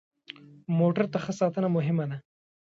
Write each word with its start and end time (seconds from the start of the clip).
موټر 0.79 1.05
ته 1.13 1.17
ښه 1.23 1.31
ساتنه 1.41 1.69
مهمه 1.75 2.05
ده. 2.09 2.17